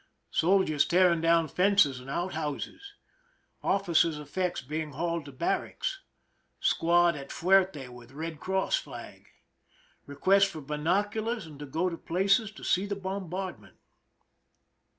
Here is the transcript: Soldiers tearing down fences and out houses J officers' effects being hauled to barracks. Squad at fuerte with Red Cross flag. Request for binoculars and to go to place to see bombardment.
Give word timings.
Soldiers 0.31 0.83
tearing 0.83 1.21
down 1.21 1.47
fences 1.47 1.99
and 1.99 2.09
out 2.09 2.33
houses 2.33 2.81
J 2.81 2.89
officers' 3.67 4.17
effects 4.17 4.59
being 4.63 4.93
hauled 4.93 5.25
to 5.25 5.31
barracks. 5.31 6.01
Squad 6.59 7.15
at 7.15 7.29
fuerte 7.31 7.87
with 7.87 8.11
Red 8.11 8.39
Cross 8.39 8.77
flag. 8.77 9.27
Request 10.07 10.47
for 10.47 10.61
binoculars 10.61 11.45
and 11.45 11.59
to 11.59 11.67
go 11.67 11.87
to 11.87 11.97
place 11.97 12.37
to 12.37 12.63
see 12.63 12.87
bombardment. 12.87 13.77